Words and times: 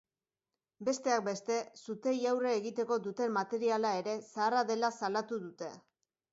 Besteak 0.87 1.21
beste, 1.27 1.57
suteei 1.81 2.15
aurre 2.33 2.55
egiteko 2.61 2.99
duten 3.09 3.37
materiala 3.37 3.95
ere 4.03 4.19
zaharra 4.33 4.67
dela 4.75 4.93
salatu 5.01 5.43
dute. 5.49 5.73